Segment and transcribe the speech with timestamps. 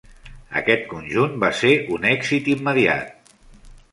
[0.61, 3.33] Aquest conjunt va ser un èxit immediat.